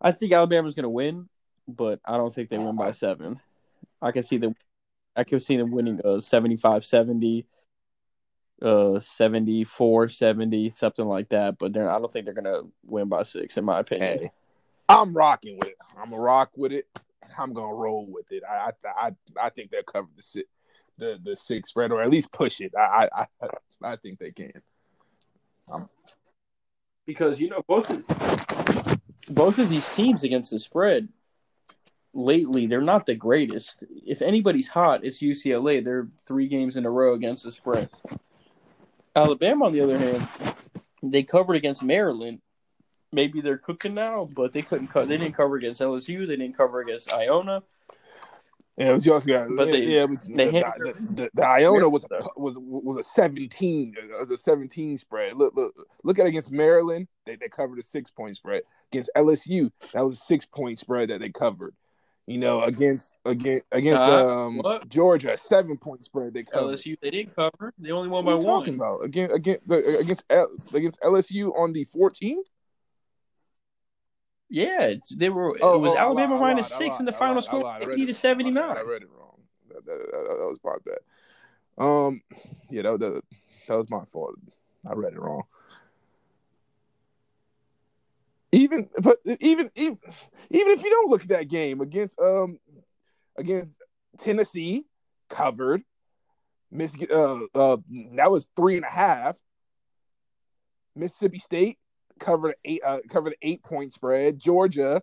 [0.00, 1.28] I think Alabama's going to win,
[1.66, 3.40] but I don't think they win by seven.
[4.00, 4.54] I can see them.
[5.16, 7.46] I can see them winning a 75-70,
[8.60, 11.56] uh, 74-70, something like that.
[11.58, 14.18] But I don't think they're going to win by six, in my opinion.
[14.18, 14.30] Hey,
[14.88, 15.76] I'm rocking with it.
[15.98, 16.86] I'm a rock with it.
[17.38, 18.42] I'm gonna roll with it.
[18.48, 20.48] I I I, I think they'll cover the six,
[20.98, 22.72] the the six spread, or at least push it.
[22.76, 23.26] I I
[23.82, 24.52] I, think they can.
[25.70, 25.88] Um,
[27.06, 28.04] because you know both of,
[29.28, 31.08] both of these teams against the spread
[32.16, 33.84] lately they're not the greatest.
[34.04, 35.84] If anybody's hot, it's UCLA.
[35.84, 37.90] They're three games in a row against the spread.
[39.14, 40.26] Alabama, on the other hand,
[41.02, 42.40] they covered against Maryland.
[43.12, 44.88] Maybe they're cooking now, but they couldn't.
[44.88, 46.26] Co- they didn't cover against LSU.
[46.26, 47.62] They didn't cover against Iona.
[48.76, 51.46] Yeah, it was just yeah, But yeah, they- yeah, but they the, the, the, the
[51.46, 55.36] Iona was a was was a seventeen uh, was a seventeen spread.
[55.36, 58.62] Look look look at against Maryland, they they covered a six point spread.
[58.92, 61.74] Against LSU, that was a six point spread that they covered.
[62.26, 64.88] You know, against against against Uh, um what?
[64.88, 66.76] Georgia, a seven point spread they covered.
[66.78, 67.72] LSU they didn't cover.
[67.78, 69.04] They only won What by are you talking about?
[69.04, 70.24] Against against against
[70.74, 72.44] against LSU on the 14th?
[74.48, 75.56] Yeah, they were.
[75.60, 77.78] Oh, it was oh, Alabama lied, minus lied, six, and the final score.
[77.80, 78.76] Eighty to seventy nine.
[78.76, 79.40] I read it wrong.
[79.68, 81.84] That, that, that, that was my bad.
[81.84, 82.22] Um,
[82.70, 83.22] yeah, that, that
[83.68, 84.36] that was my fault.
[84.88, 85.42] I read it wrong.
[88.52, 89.98] Even but even even
[90.50, 92.58] even if you don't look at that game against um
[93.36, 93.82] against
[94.18, 94.86] Tennessee
[95.28, 95.82] covered
[96.70, 97.76] Michigan uh uh
[98.14, 99.36] that was three and a half.
[100.94, 101.78] Mississippi State
[102.18, 104.38] covered eight uh, covered eight point spread.
[104.38, 105.02] Georgia,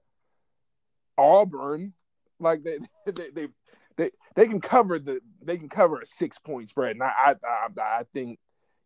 [1.18, 1.94] Auburn,
[2.40, 3.48] like they they they
[3.96, 6.92] they, they can cover the they can cover a six point spread.
[6.92, 8.40] And I I I, think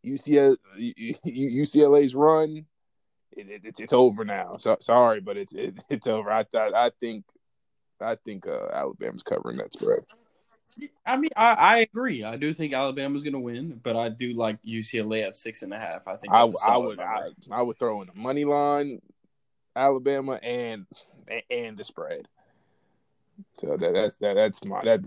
[0.05, 0.57] UCLA
[1.25, 2.65] UCLA's run
[3.37, 4.55] it, it, it's it's over now.
[4.57, 6.31] So sorry, but it's it, it's over.
[6.31, 7.25] I thought I think
[8.01, 10.01] I think uh, Alabama's covering that spread.
[11.05, 12.23] I mean, I, I agree.
[12.23, 15.73] I do think Alabama's going to win, but I do like UCLA at six and
[15.73, 16.07] a half.
[16.07, 16.99] I think I, I would.
[16.99, 19.01] I, I would throw in the money line,
[19.75, 20.85] Alabama and
[21.49, 22.27] and the spread.
[23.59, 25.01] So that, that's that, that's my that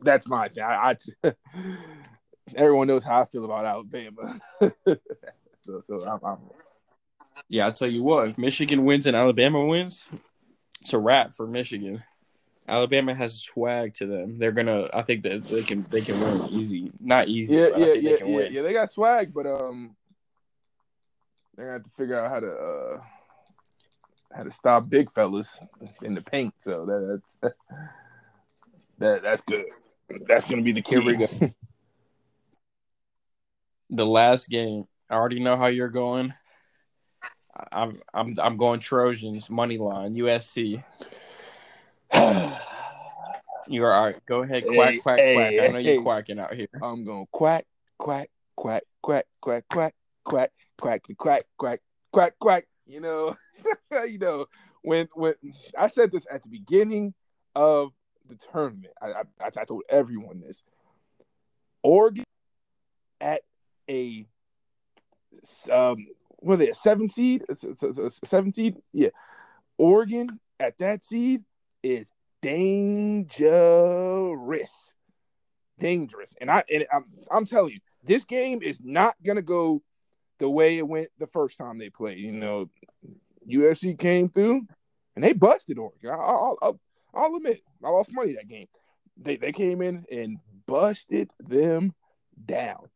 [0.00, 0.64] that's my thing.
[0.64, 1.34] I, I
[2.56, 4.40] everyone knows how I feel about Alabama.
[4.60, 6.38] so so I'm, I'm
[7.48, 10.06] Yeah, I tell you what, if Michigan wins and Alabama wins,
[10.80, 12.02] it's a wrap for Michigan.
[12.68, 14.38] Alabama has swag to them.
[14.38, 14.88] They're gonna.
[14.92, 15.86] I think that they can.
[15.88, 16.90] They can win easy.
[17.00, 17.56] Not easy.
[17.56, 18.52] yeah but I yeah think yeah they can yeah, win.
[18.52, 19.96] yeah they got swag, but um
[21.56, 23.00] they're gonna have to figure out how to uh
[24.36, 25.58] how to stop big fellas
[26.02, 26.54] in the paint.
[26.58, 27.54] So that that's
[28.98, 29.66] that that's good.
[30.26, 30.96] That's gonna be the key.
[30.96, 31.28] Here we go.
[33.90, 34.84] The last game.
[35.08, 36.34] I already know how you're going.
[37.70, 38.00] I'm.
[38.12, 38.34] I'm.
[38.42, 40.82] I'm going Trojans money line USC.
[43.68, 44.26] You're all right.
[44.26, 44.64] Go ahead.
[44.64, 45.68] Quack Hey, quack hey, quack.
[45.68, 46.68] I know you're quacking out here.
[46.82, 47.66] I'm going quack,
[47.98, 51.80] quack, quack, quack, quack, quack, quack, quack, quack, quack,
[52.12, 52.66] quack, quack.
[52.86, 53.36] You know,
[54.06, 54.46] you know,
[54.82, 55.34] when when
[55.76, 57.14] I said this at the beginning
[57.54, 57.92] of
[58.28, 59.08] the tournament, I
[59.40, 60.62] I, I told everyone this.
[61.82, 62.24] Oregon
[63.20, 63.42] at
[63.88, 64.26] a
[65.72, 66.06] um
[66.38, 67.44] what are they a seven seed?
[67.48, 69.08] It's, it's, it's a seven seed, yeah.
[69.78, 71.42] Oregon at that seed
[71.92, 72.10] is
[72.42, 73.26] dangerous
[75.78, 76.34] dangerous.
[76.40, 79.82] And I and I'm I'm telling you, this game is not gonna go
[80.38, 82.18] the way it went the first time they played.
[82.18, 82.70] You know,
[83.48, 84.62] USC came through
[85.14, 86.10] and they busted Oregon.
[86.12, 86.80] I'll, I'll,
[87.14, 88.66] I'll admit, I lost money that game.
[89.16, 91.94] They they came in and busted them
[92.44, 92.88] down.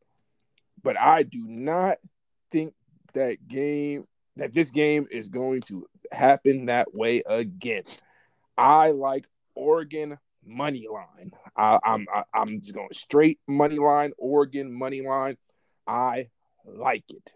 [0.82, 1.98] But I do not
[2.50, 2.74] think
[3.12, 7.82] that game that this game is going to happen that way again.
[8.60, 11.32] I like Oregon money line.
[11.56, 14.12] I, I'm I, I'm just going straight money line.
[14.18, 15.38] Oregon money line.
[15.86, 16.28] I
[16.66, 17.32] like it.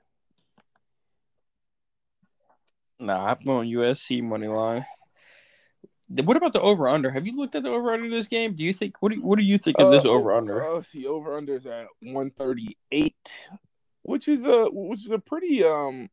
[3.01, 4.85] Nah, I'm going USC money line.
[6.09, 7.11] What about the over under?
[7.11, 8.55] Have you looked at the over under this game?
[8.55, 10.63] Do you think what do you, what do you think of this Uh, over under?
[10.63, 13.35] Uh, see, over under is at one thirty eight,
[14.03, 16.11] which is a which is a pretty um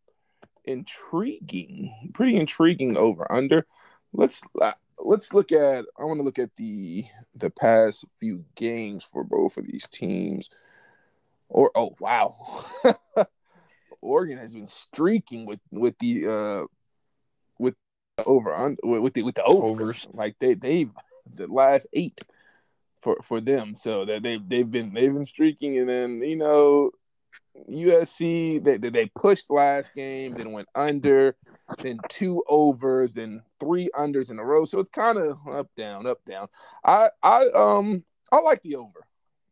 [0.63, 3.67] intriguing, pretty intriguing over under.
[4.13, 4.71] Let's uh,
[5.03, 5.85] let's look at.
[5.99, 10.49] I want to look at the the past few games for both of these teams.
[11.49, 12.65] Or oh wow,
[14.01, 16.65] Oregon has been streaking with with the uh
[17.59, 17.75] with
[18.25, 19.81] over on with the with the overs.
[19.81, 20.07] Overs.
[20.13, 20.87] Like they they
[21.29, 22.21] the last eight
[23.01, 23.75] for for them.
[23.75, 26.91] So that they they've been they've been streaking, and then you know
[27.69, 31.35] USC they they, pushed last game, then went under,
[31.79, 34.65] then two overs, then three unders in a row.
[34.65, 36.47] So it's kind of up down up down.
[36.83, 39.05] I I um I like the over.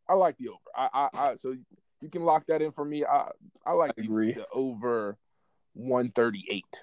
[0.07, 0.59] I like the over.
[0.75, 1.55] I I, I so
[2.01, 3.05] you can lock that in for me.
[3.05, 3.29] I
[3.65, 5.17] I like I the, the over
[5.73, 6.81] one thirty eight.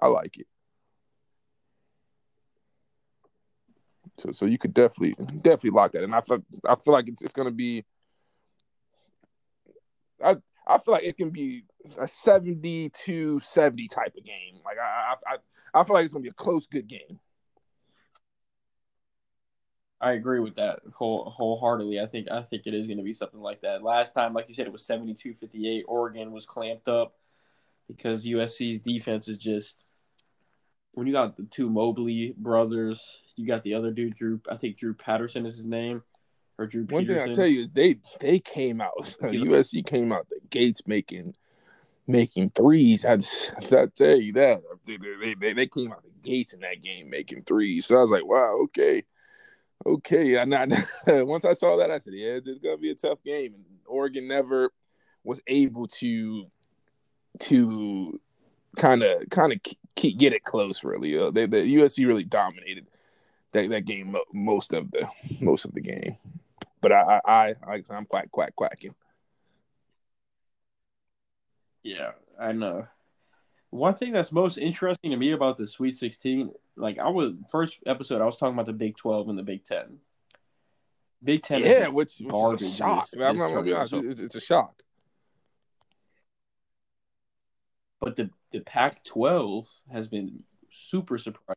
[0.00, 0.46] I like it.
[4.18, 7.22] So, so you could definitely, definitely lock that, and I feel, I feel like it's,
[7.22, 7.84] it's going to be.
[10.22, 11.64] I, I feel like it can be
[11.98, 14.60] a seventy to seventy type of game.
[14.64, 17.18] Like I, I, I, feel like it's to be a close, good game.
[20.00, 22.00] I agree with that whole wholeheartedly.
[22.00, 23.82] I think I think it is going to be something like that.
[23.82, 25.82] Last time, like you said, it was 72-58.
[25.88, 27.14] Oregon was clamped up
[27.88, 29.76] because USC's defense is just
[30.92, 34.40] when you got the two Mobley brothers, you got the other dude, Drew.
[34.50, 36.02] I think Drew Patterson is his name,
[36.58, 36.84] or Drew.
[36.84, 37.24] One Peterson.
[37.24, 39.16] thing I tell you is they they came out.
[39.22, 41.34] USC came out the gates making
[42.06, 43.04] making threes.
[43.04, 43.14] I,
[43.56, 44.96] I tell you that they,
[45.34, 47.86] they, they, came out the gates in that game making threes.
[47.86, 49.04] So I was like, wow, okay,
[49.86, 50.36] okay.
[50.36, 50.66] And I,
[51.22, 53.54] once I saw that, I said, yeah, it's, it's gonna be a tough game.
[53.54, 54.72] And Oregon never
[55.22, 56.46] was able to
[57.40, 58.18] to
[58.76, 59.60] kind of kind of
[59.94, 60.82] keep get it close.
[60.82, 62.88] Really, uh, they, the USC really dominated
[63.52, 65.06] that, that game most of the
[65.40, 66.16] most of the game.
[66.80, 68.94] But I I, I I'm quack quack quacking.
[71.82, 72.86] Yeah, I know.
[73.70, 77.78] One thing that's most interesting to me about the Sweet 16, like I was first
[77.86, 79.98] episode, I was talking about the Big 12 and the Big 10.
[81.22, 82.62] Big 10, yeah, which, which garbage.
[82.62, 83.10] Is a shock.
[83.10, 84.82] This, I'm not gonna be honest, it's, it's a shock.
[88.00, 91.56] But the the Pac-12 has been super surprising.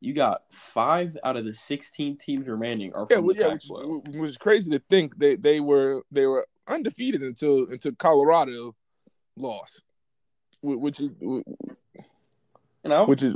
[0.00, 4.30] You got five out of the 16 teams remaining are yeah, well, yeah, which, which
[4.30, 8.74] is crazy to think they they were they were undefeated until until Colorado
[9.36, 9.82] lost,
[10.62, 13.34] which is and I, which is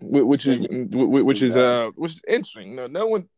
[0.00, 2.74] which is which is uh which is interesting.
[2.74, 3.28] No, no one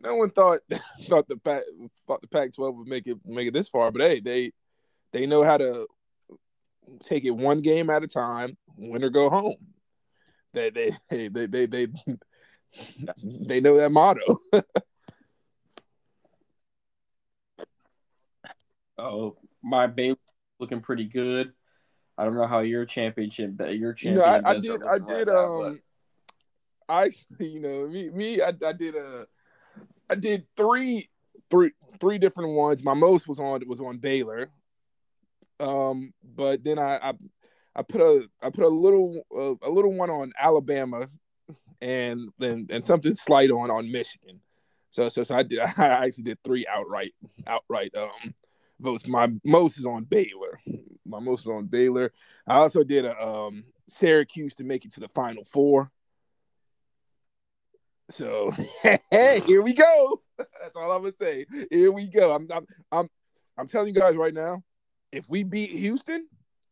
[0.00, 0.60] no one thought
[1.08, 1.62] thought the pack
[2.06, 4.52] thought the Pac-12 would make it make it this far, but hey, they
[5.12, 5.86] they know how to
[7.02, 9.56] take it one game at a time, win or go home.
[10.58, 11.86] They they they they they they,
[13.22, 14.40] they know that motto.
[18.98, 20.18] oh, my baby
[20.58, 21.52] looking pretty good.
[22.16, 24.42] I don't know how your championship, your championship.
[24.42, 24.82] No, I, I did.
[24.82, 25.28] I did.
[25.28, 25.80] Right um,
[26.88, 29.26] now, I you know me me I, I did a
[30.10, 31.08] I did three
[31.52, 32.82] three three different ones.
[32.82, 34.50] My most was on was on Baylor.
[35.60, 37.14] Um, but then I, I
[37.78, 41.08] I put a I put a little uh, a little one on Alabama,
[41.80, 44.40] and then and something slight on on Michigan.
[44.90, 47.14] So so so I did I actually did three outright
[47.46, 48.34] outright um
[48.80, 49.06] votes.
[49.06, 50.60] My most is on Baylor.
[51.06, 52.12] My most is on Baylor.
[52.48, 55.92] I also did a um Syracuse to make it to the Final Four.
[58.10, 58.50] So
[59.12, 60.20] here we go.
[60.36, 61.46] That's all I'm gonna say.
[61.70, 62.34] Here we go.
[62.34, 63.08] I'm I'm I'm
[63.56, 64.64] I'm telling you guys right now
[65.12, 66.26] if we beat Houston,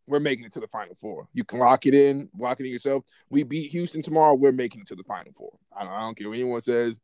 [0.07, 1.29] we're making it to the Final Four.
[1.33, 3.05] You can lock it in, lock it in yourself.
[3.31, 5.53] We beat Houston tomorrow, we're making it to the Final Four.
[5.77, 7.01] I don't, I don't care what anyone says.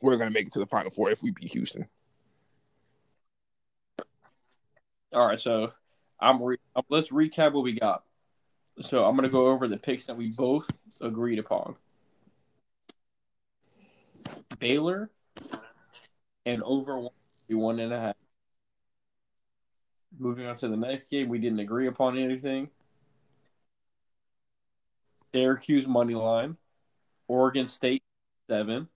[0.00, 1.86] We're going to make it to the Final Four if we beat Houston.
[5.12, 5.72] All right, so
[6.20, 8.04] I'm re- um, let's recap what we got.
[8.80, 10.70] So I'm going to go over the picks that we both
[11.00, 11.74] agreed upon.
[14.58, 15.10] Baylor
[16.46, 17.10] and over one,
[17.48, 18.16] one and a half.
[20.18, 22.68] Moving on to the next game, we didn't agree upon anything.
[25.32, 26.56] Syracuse money line,
[27.28, 28.02] Oregon State
[28.48, 28.88] seven,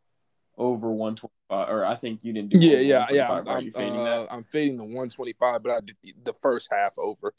[0.59, 1.69] over one twenty five.
[1.69, 2.59] Or I think you didn't do.
[2.59, 3.31] Yeah, yeah, yeah.
[3.31, 6.69] I'm, I'm, fading uh, I'm fading the one twenty five, but I did the first
[6.73, 7.33] half over.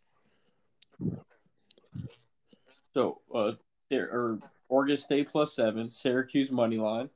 [2.94, 3.52] So, uh,
[3.90, 7.10] there or Oregon State plus seven, Syracuse money line.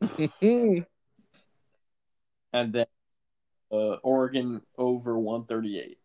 [2.52, 2.86] and then
[3.72, 5.98] uh, Oregon over 138.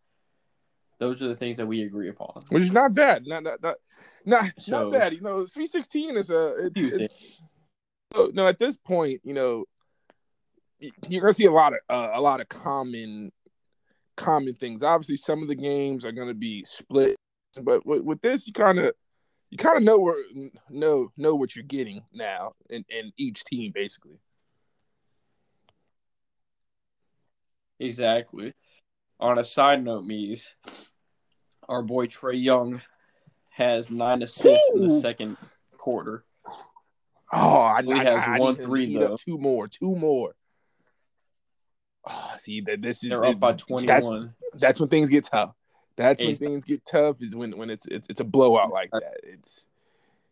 [0.98, 2.42] Those are the things that we agree upon.
[2.50, 3.26] Which is not bad.
[3.26, 3.76] Not not not
[4.24, 5.12] not, so, not bad.
[5.12, 7.42] You know, three sixteen is a it's, it's
[8.32, 9.64] no at this point, you know,
[11.08, 13.32] you're gonna see a lot of uh, a lot of common
[14.16, 14.82] common things.
[14.82, 17.16] Obviously, some of the games are gonna be split,
[17.62, 18.94] but with, with this, you kind of
[19.50, 20.22] you kind of know where
[20.70, 24.18] know know what you're getting now in, in each team, basically.
[27.84, 28.54] Exactly.
[29.20, 30.46] On a side note, Mies,
[31.68, 32.80] our boy Trae Young
[33.50, 34.82] has nine assists Ooh.
[34.82, 35.36] in the second
[35.78, 36.24] quarter.
[37.32, 39.16] Oh, I, he has I, one three though.
[39.16, 40.34] Two more, two more.
[42.06, 44.04] Oh, see that this is they're up by twenty one.
[44.04, 45.54] That's, that's when things get tough.
[45.96, 47.16] That's when things get tough.
[47.20, 49.20] Is when when it's it's, it's a blowout like that.
[49.22, 49.66] It's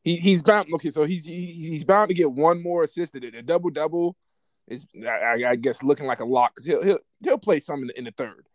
[0.05, 0.69] he he's bound.
[0.75, 3.15] Okay, so he's he, he's bound to get one more assist.
[3.15, 4.17] In a double double
[4.73, 7.87] is I, I, guess looking like a lock because he'll he'll he'll play some in
[7.89, 8.47] the, in the third,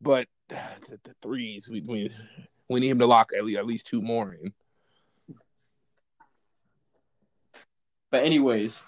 [0.00, 0.58] but the,
[1.02, 2.10] the, threes we, we
[2.68, 4.52] we need him to lock at least at least two more in.
[8.10, 8.82] But anyways,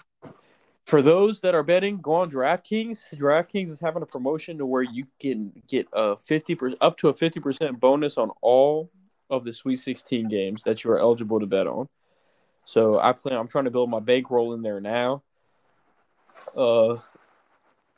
[0.85, 2.99] for those that are betting, go on DraftKings.
[3.13, 7.13] DraftKings is having a promotion to where you can get a fifty up to a
[7.13, 8.89] fifty percent bonus on all
[9.29, 11.89] of the Sweet Sixteen games that you are eligible to bet on.
[12.65, 13.37] So I plan.
[13.37, 15.23] I'm trying to build my bankroll in there now
[16.55, 16.97] uh,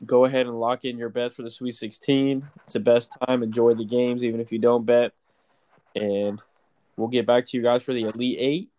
[0.06, 2.48] go ahead and lock in your bet for the Sweet 16.
[2.66, 3.44] It's the best time.
[3.44, 5.14] Enjoy the games, even if you don't bet.
[5.96, 6.42] and
[6.98, 8.70] we'll get back to you guys for the Elite Eight,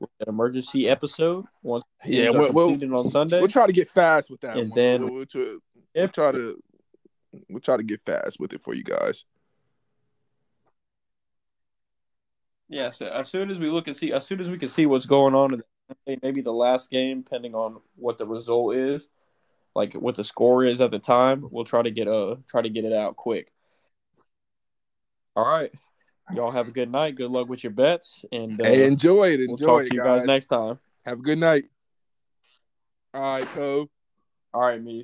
[0.00, 3.38] an emergency episode once Yeah, we'll, we'll, on Sunday.
[3.38, 4.76] we'll try to get fast with that And one.
[4.78, 5.56] then- we'll, try,
[5.94, 6.62] we'll try to
[7.48, 9.24] we'll try to get fast with it for you guys.
[12.68, 14.86] Yeah, so as soon as we look and see, as soon as we can see
[14.86, 15.64] what's going on, in the,
[16.22, 19.06] maybe the last game, depending on what the result is,
[19.74, 22.68] like what the score is at the time, we'll try to get a try to
[22.68, 23.52] get it out quick.
[25.36, 25.72] All right,
[26.32, 27.16] y'all have a good night.
[27.16, 29.40] Good luck with your bets, and uh, hey, enjoy it.
[29.40, 30.20] we'll Enjoy talk it, to you guys.
[30.20, 30.78] guys next time.
[31.04, 31.64] Have a good night.
[33.12, 33.88] All right, Co.
[34.52, 35.02] All right, Mies.